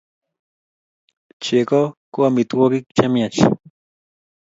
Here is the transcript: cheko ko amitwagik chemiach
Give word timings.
cheko 1.43 1.79
ko 2.13 2.19
amitwagik 2.29 2.85
chemiach 2.95 3.39